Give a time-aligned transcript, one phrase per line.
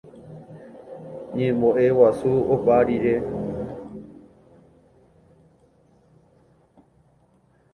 [1.37, 3.15] Ñembo'eguasu opa rire